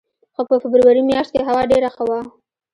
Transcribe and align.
خو 0.33 0.41
په 0.49 0.55
فبروري 0.63 1.01
میاشت 1.09 1.31
کې 1.35 1.41
هوا 1.47 1.61
ډېره 1.71 1.89
ښه 1.95 2.03
وه. 2.09 2.19